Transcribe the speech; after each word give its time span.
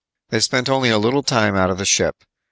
They 0.29 0.39
spent 0.39 0.67
only 0.67 0.89
a 0.89 0.97
little 0.97 1.21
time 1.21 1.55
out 1.55 1.69
of 1.69 1.77
the 1.77 1.85
ship. 1.85 2.23